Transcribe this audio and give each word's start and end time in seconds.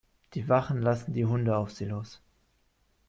Die 0.33 0.49
Wachen 0.49 0.81
lassen 0.81 1.13
die 1.13 1.27
Hunde 1.27 1.55
auf 1.55 1.73
sie 1.73 1.85
los. 1.85 2.19